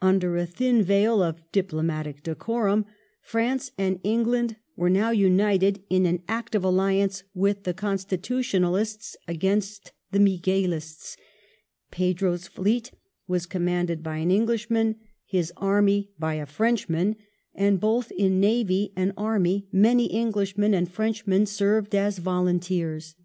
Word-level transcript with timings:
Under 0.00 0.36
a 0.36 0.46
thin 0.46 0.84
veil 0.84 1.20
of 1.20 1.42
diplomatic 1.50 2.22
decorum 2.22 2.86
France 3.20 3.72
and 3.76 3.98
England 4.04 4.54
were 4.76 4.88
now 4.88 5.10
united 5.10 5.82
in 5.90 6.06
an._ 6.06 6.18
active 6.28 6.62
alliance 6.62 7.24
with 7.34 7.64
the 7.64 7.74
Constitutionalists 7.74 9.16
against 9.26 9.90
the 10.12 10.20
Miguelists. 10.20 11.16
Pedro's 11.90 12.46
fleet 12.46 12.92
was 13.26 13.46
commanded 13.46 14.00
by 14.04 14.18
an 14.18 14.30
Englishman, 14.30 14.94
his 15.26 15.52
army 15.56 16.12
by 16.20 16.34
a 16.34 16.46
Frenchman; 16.46 17.16
and 17.52 17.80
both 17.80 18.12
in 18.12 18.38
navy 18.38 18.92
and 18.94 19.12
army 19.16 19.66
many 19.72 20.14
Englishmen 20.16 20.72
and 20.72 20.88
Frenchmen 20.88 21.46
served 21.46 21.96
as" 21.96 22.18
volunteei*s 22.20 23.16